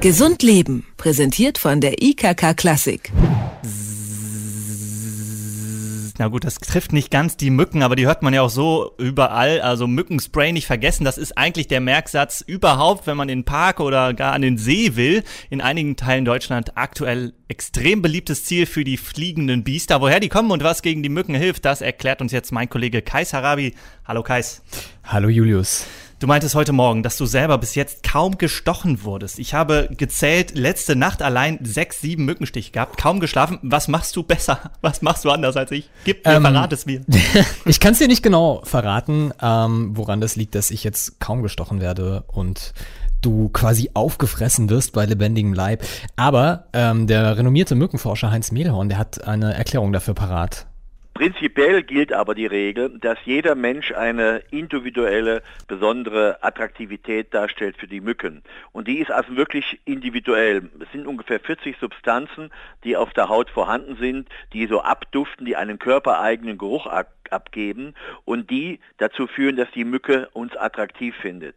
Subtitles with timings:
[0.00, 3.12] Gesund Leben, präsentiert von der IKK Klassik.
[6.16, 8.92] Na gut, das trifft nicht ganz die Mücken, aber die hört man ja auch so
[8.96, 9.60] überall.
[9.60, 13.78] Also Mückenspray nicht vergessen, das ist eigentlich der Merksatz überhaupt, wenn man in den Park
[13.78, 15.22] oder gar an den See will.
[15.50, 20.00] In einigen Teilen Deutschland aktuell extrem beliebtes Ziel für die fliegenden Biester.
[20.00, 23.02] Woher die kommen und was gegen die Mücken hilft, das erklärt uns jetzt mein Kollege
[23.02, 23.74] Kais Harabi.
[24.06, 24.62] Hallo Kais.
[25.04, 25.84] Hallo Julius.
[26.20, 29.38] Du meintest heute Morgen, dass du selber bis jetzt kaum gestochen wurdest.
[29.38, 33.58] Ich habe gezählt, letzte Nacht allein sechs, sieben Mückenstiche gehabt, kaum geschlafen.
[33.62, 34.70] Was machst du besser?
[34.82, 35.88] Was machst du anders als ich?
[36.04, 37.00] Gib mir, ähm, verrat es mir.
[37.64, 41.42] ich kann es dir nicht genau verraten, ähm, woran das liegt, dass ich jetzt kaum
[41.42, 42.74] gestochen werde und
[43.22, 45.86] du quasi aufgefressen wirst bei lebendigem Leib.
[46.16, 50.66] Aber ähm, der renommierte Mückenforscher Heinz Mehlhorn, der hat eine Erklärung dafür parat.
[51.20, 58.00] Prinzipiell gilt aber die Regel, dass jeder Mensch eine individuelle, besondere Attraktivität darstellt für die
[58.00, 58.42] Mücken.
[58.72, 60.70] Und die ist also wirklich individuell.
[60.80, 62.50] Es sind ungefähr 40 Substanzen,
[62.84, 66.86] die auf der Haut vorhanden sind, die so abduften, die einen körpereigenen Geruch
[67.28, 67.92] abgeben
[68.24, 71.54] und die dazu führen, dass die Mücke uns attraktiv findet.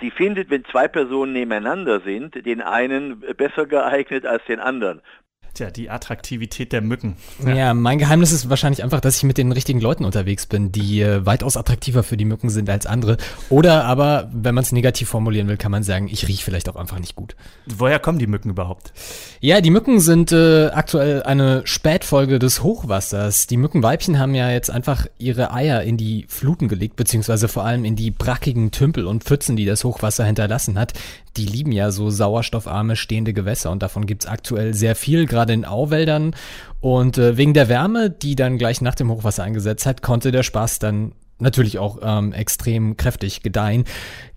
[0.00, 5.02] Sie findet, wenn zwei Personen nebeneinander sind, den einen besser geeignet als den anderen.
[5.56, 7.16] Tja, die Attraktivität der Mücken.
[7.42, 7.54] Ja.
[7.54, 7.74] ja.
[7.74, 11.24] mein Geheimnis ist wahrscheinlich einfach, dass ich mit den richtigen Leuten unterwegs bin, die äh,
[11.24, 13.16] weitaus attraktiver für die Mücken sind als andere.
[13.48, 16.76] Oder aber, wenn man es negativ formulieren will, kann man sagen, ich rieche vielleicht auch
[16.76, 17.36] einfach nicht gut.
[17.64, 18.92] Woher kommen die Mücken überhaupt?
[19.40, 23.46] Ja, die Mücken sind äh, aktuell eine Spätfolge des Hochwassers.
[23.46, 27.86] Die Mückenweibchen haben ja jetzt einfach ihre Eier in die Fluten gelegt, beziehungsweise vor allem
[27.86, 30.92] in die brackigen Tümpel und Pfützen, die das Hochwasser hinterlassen hat.
[31.36, 35.54] Die lieben ja so sauerstoffarme stehende Gewässer und davon gibt's aktuell sehr viel, gerade gerade
[35.54, 36.34] in Auwäldern.
[36.80, 40.42] Und äh, wegen der Wärme, die dann gleich nach dem Hochwasser eingesetzt hat, konnte der
[40.42, 43.84] Spaß dann natürlich auch ähm, extrem kräftig gedeihen.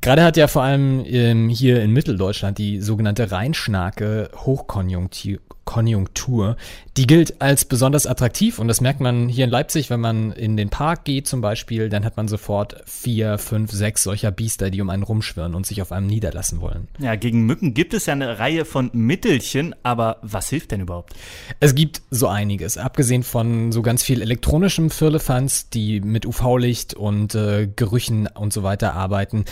[0.00, 6.56] Gerade hat ja vor allem ähm, hier in Mitteldeutschland die sogenannte Rheinschnake Hochkonjunktur Konjunktur.
[6.96, 10.56] Die gilt als besonders attraktiv und das merkt man hier in Leipzig, wenn man in
[10.56, 14.80] den Park geht zum Beispiel, dann hat man sofort vier, fünf, sechs solcher Biester, die
[14.80, 16.88] um einen rumschwirren und sich auf einem niederlassen wollen.
[16.98, 21.12] Ja, gegen Mücken gibt es ja eine Reihe von Mittelchen, aber was hilft denn überhaupt?
[21.60, 22.78] Es gibt so einiges.
[22.78, 28.62] Abgesehen von so ganz viel elektronischem Firlefanz, die mit UV-Licht und äh, Gerüchen und so
[28.62, 29.44] weiter arbeiten,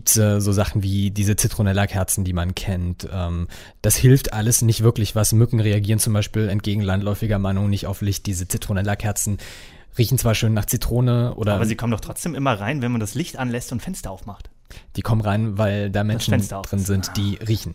[0.00, 3.06] gibt's äh, so Sachen wie diese Zitronella-Kerzen, die man kennt.
[3.12, 3.48] Ähm,
[3.82, 8.00] das hilft alles nicht wirklich, was Mücken reagieren zum Beispiel entgegen landläufiger Meinung nicht auf
[8.00, 8.24] Licht.
[8.24, 9.36] Diese Zitronella-Kerzen
[9.98, 11.54] riechen zwar schön nach Zitrone oder.
[11.54, 14.48] Aber sie kommen doch trotzdem immer rein, wenn man das Licht anlässt und Fenster aufmacht.
[14.96, 17.74] Die kommen rein, weil da Menschen drin sind, die riechen.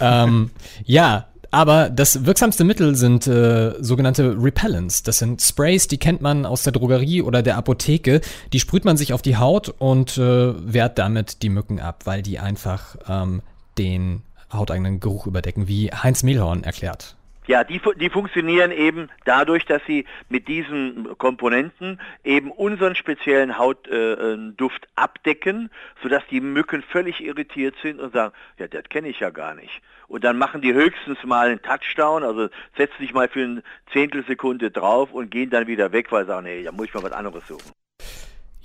[0.00, 0.50] ähm,
[0.84, 5.02] ja, aber das wirksamste Mittel sind äh, sogenannte Repellents.
[5.02, 8.20] Das sind Sprays, die kennt man aus der Drogerie oder der Apotheke.
[8.52, 12.22] Die sprüht man sich auf die Haut und äh, wehrt damit die Mücken ab, weil
[12.22, 13.42] die einfach ähm,
[13.78, 17.16] den hauteigenen Geruch überdecken, wie Heinz Mehlhorn erklärt.
[17.46, 24.84] Ja, die, die funktionieren eben dadurch, dass sie mit diesen Komponenten eben unseren speziellen Hautduft
[24.84, 25.70] äh, abdecken,
[26.02, 29.80] sodass die Mücken völlig irritiert sind und sagen, ja, das kenne ich ja gar nicht.
[30.08, 34.72] Und dann machen die höchstens mal einen Touchdown, also setzen sich mal für eine Zehntelsekunde
[34.72, 37.12] drauf und gehen dann wieder weg, weil sie sagen, nee, da muss ich mal was
[37.12, 37.72] anderes suchen.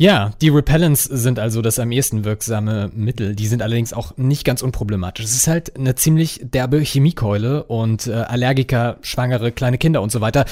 [0.01, 3.35] Ja, die Repellents sind also das am ehesten wirksame Mittel.
[3.35, 5.23] Die sind allerdings auch nicht ganz unproblematisch.
[5.23, 10.19] Es ist halt eine ziemlich derbe Chemiekeule und äh, Allergiker, Schwangere, kleine Kinder und so
[10.19, 10.45] weiter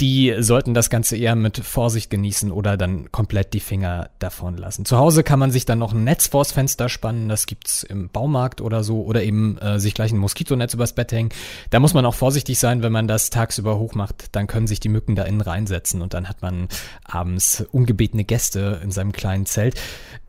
[0.00, 4.84] die sollten das Ganze eher mit Vorsicht genießen oder dann komplett die Finger davon lassen.
[4.84, 8.08] Zu Hause kann man sich dann noch ein Netz vors Fenster spannen, das gibt's im
[8.08, 11.30] Baumarkt oder so, oder eben äh, sich gleich ein Moskitonetz übers Bett hängen.
[11.70, 14.78] Da muss man auch vorsichtig sein, wenn man das tagsüber hoch macht, dann können sich
[14.78, 16.68] die Mücken da innen reinsetzen und dann hat man
[17.04, 19.80] abends ungebetene Gäste in seinem kleinen Zelt.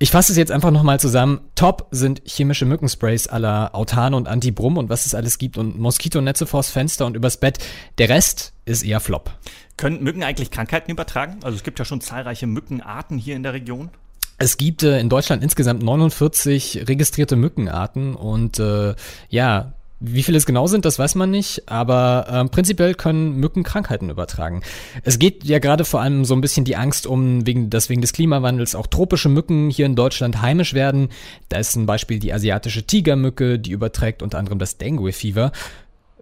[0.01, 1.41] Ich fasse es jetzt einfach nochmal zusammen.
[1.55, 6.45] Top sind chemische Mückensprays aller Autan und Antibrum und was es alles gibt und Moskitonetze
[6.45, 7.57] vors Fenster und übers Bett.
[7.97, 9.29] Der Rest ist eher Flop.
[9.75, 11.39] Können Mücken eigentlich Krankheiten übertragen?
[11.43, 13.89] Also es gibt ja schon zahlreiche Mückenarten hier in der Region.
[14.37, 18.95] Es gibt äh, in Deutschland insgesamt 49 registrierte Mückenarten und äh,
[19.27, 23.63] ja, wie viele es genau sind, das weiß man nicht, aber äh, prinzipiell können Mücken
[23.63, 24.61] Krankheiten übertragen.
[25.03, 28.01] Es geht ja gerade vor allem so ein bisschen die Angst um, wegen, dass wegen
[28.01, 31.09] des Klimawandels auch tropische Mücken hier in Deutschland heimisch werden.
[31.49, 35.51] Da ist ein Beispiel die asiatische Tigermücke, die überträgt unter anderem das Dengue-Fieber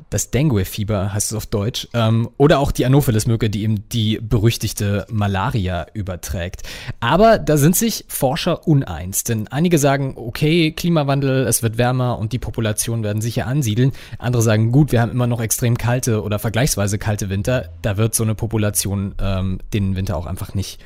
[0.09, 5.05] das Dengue-Fieber heißt es auf Deutsch, ähm, oder auch die Anopheles-Mücke, die eben die berüchtigte
[5.09, 6.63] Malaria überträgt.
[6.99, 12.33] Aber da sind sich Forscher uneins, denn einige sagen, okay, Klimawandel, es wird wärmer und
[12.33, 13.91] die Populationen werden sicher ansiedeln.
[14.17, 18.15] Andere sagen, gut, wir haben immer noch extrem kalte oder vergleichsweise kalte Winter, da wird
[18.15, 20.79] so eine Population ähm, den Winter auch einfach nicht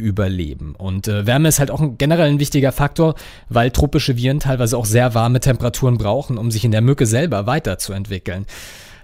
[0.00, 0.74] überleben.
[0.76, 3.14] Und äh, Wärme ist halt auch ein, generell ein wichtiger Faktor,
[3.48, 7.46] weil tropische Viren teilweise auch sehr warme Temperaturen brauchen, um sich in der Mücke selber
[7.46, 8.46] weiterzuentwickeln.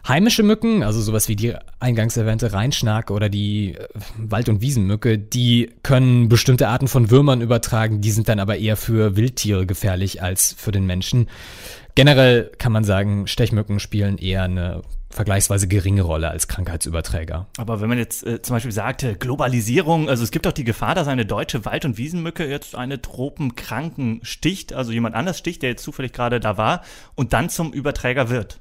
[0.08, 5.18] Heimische Mücken, also sowas wie die eingangs erwähnte Rheinschnake oder die äh, Wald- und Wiesenmücke,
[5.18, 10.22] die können bestimmte Arten von Würmern übertragen, die sind dann aber eher für Wildtiere gefährlich
[10.22, 11.28] als für den Menschen.
[11.96, 14.82] Generell kann man sagen, Stechmücken spielen eher eine
[15.16, 17.46] vergleichsweise geringe Rolle als Krankheitsüberträger.
[17.56, 20.94] Aber wenn man jetzt äh, zum Beispiel sagte, Globalisierung, also es gibt doch die Gefahr,
[20.94, 25.70] dass eine deutsche Wald- und Wiesenmücke jetzt eine Tropenkranken sticht, also jemand anders sticht, der
[25.70, 26.82] jetzt zufällig gerade da war
[27.14, 28.60] und dann zum Überträger wird.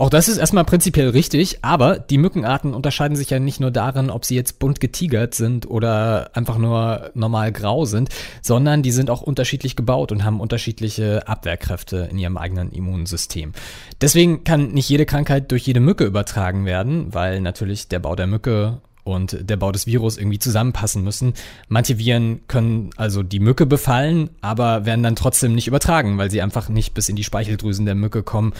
[0.00, 4.08] Auch das ist erstmal prinzipiell richtig, aber die Mückenarten unterscheiden sich ja nicht nur darin,
[4.08, 8.08] ob sie jetzt bunt getigert sind oder einfach nur normal grau sind,
[8.40, 13.52] sondern die sind auch unterschiedlich gebaut und haben unterschiedliche Abwehrkräfte in ihrem eigenen Immunsystem.
[14.00, 18.26] Deswegen kann nicht jede Krankheit durch jede Mücke übertragen werden, weil natürlich der Bau der
[18.26, 21.34] Mücke und der Bau des Virus irgendwie zusammenpassen müssen.
[21.68, 26.42] Manche Viren können also die Mücke befallen, aber werden dann trotzdem nicht übertragen, weil sie
[26.42, 28.52] einfach nicht bis in die Speicheldrüsen der Mücke kommen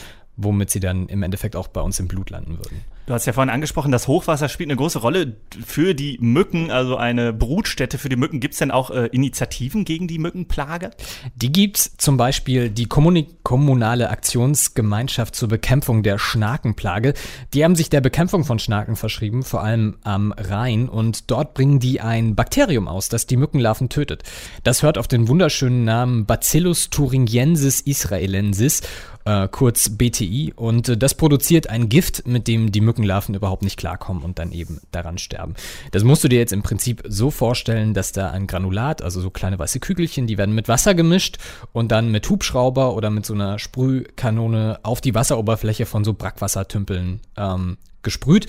[0.43, 2.81] womit sie dann im Endeffekt auch bei uns im Blut landen würden.
[3.07, 6.97] Du hast ja vorhin angesprochen, das Hochwasser spielt eine große Rolle für die Mücken, also
[6.97, 8.39] eine Brutstätte für die Mücken.
[8.39, 10.91] Gibt es denn auch äh, Initiativen gegen die Mückenplage?
[11.35, 17.13] Die gibt's zum Beispiel die Kommuni Kommunale Aktionsgemeinschaft zur Bekämpfung der Schnakenplage.
[17.53, 20.87] Die haben sich der Bekämpfung von Schnaken verschrieben, vor allem am Rhein.
[20.87, 24.23] Und dort bringen die ein Bakterium aus, das die Mückenlarven tötet.
[24.63, 28.81] Das hört auf den wunderschönen Namen Bacillus thuringiensis israelensis
[29.25, 30.53] äh, kurz BTI.
[30.55, 34.51] Und äh, das produziert ein Gift, mit dem die Mückenlarven überhaupt nicht klarkommen und dann
[34.51, 35.55] eben daran sterben.
[35.91, 39.29] Das musst du dir jetzt im Prinzip so vorstellen, dass da ein Granulat, also so
[39.29, 41.37] kleine weiße Kügelchen, die werden mit Wasser gemischt
[41.71, 47.21] und dann mit Hubschrauber oder mit so einer Sprühkanone auf die Wasseroberfläche von so Brackwassertümpeln
[47.37, 48.47] ähm, gesprüht.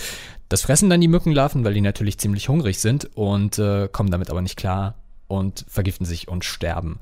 [0.49, 4.29] Das fressen dann die Mückenlarven, weil die natürlich ziemlich hungrig sind und äh, kommen damit
[4.29, 4.97] aber nicht klar
[5.33, 6.99] und vergiften sich und sterben.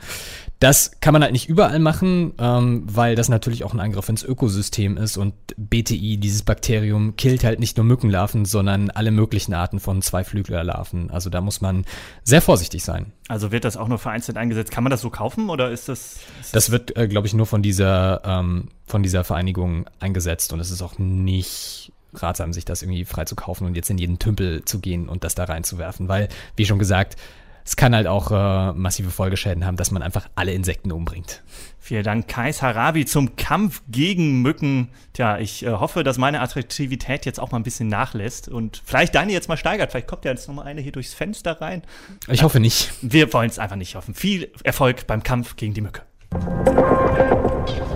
[0.61, 4.23] Das kann man halt nicht überall machen, ähm, weil das natürlich auch ein Angriff ins
[4.23, 9.81] Ökosystem ist und BTI, dieses Bakterium, killt halt nicht nur Mückenlarven, sondern alle möglichen Arten
[9.81, 11.11] von Zweiflüglerlarven.
[11.11, 11.85] Also da muss man
[12.25, 13.13] sehr vorsichtig sein.
[13.29, 14.71] Also wird das auch nur vereinzelt eingesetzt?
[14.71, 16.19] Kann man das so kaufen oder ist das?
[16.41, 20.61] Ist das wird, äh, glaube ich, nur von dieser, ähm, von dieser Vereinigung eingesetzt und
[20.61, 24.19] es ist auch nicht ratsam, sich das irgendwie frei zu kaufen und jetzt in jeden
[24.19, 27.17] Tümpel zu gehen und das da reinzuwerfen, weil, wie schon gesagt,
[27.65, 31.43] es kann halt auch äh, massive Folgeschäden haben, dass man einfach alle Insekten umbringt.
[31.79, 34.89] Vielen Dank, Kais Harabi, zum Kampf gegen Mücken.
[35.13, 39.15] Tja, ich äh, hoffe, dass meine Attraktivität jetzt auch mal ein bisschen nachlässt und vielleicht
[39.15, 39.91] deine jetzt mal steigert.
[39.91, 41.83] Vielleicht kommt ja jetzt nochmal eine hier durchs Fenster rein.
[42.29, 42.93] Ich hoffe nicht.
[43.03, 44.15] Wir wollen es einfach nicht hoffen.
[44.15, 46.03] Viel Erfolg beim Kampf gegen die Mücke.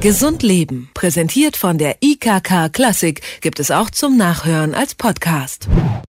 [0.00, 5.69] Gesund Leben, präsentiert von der IKK Klassik, gibt es auch zum Nachhören als Podcast.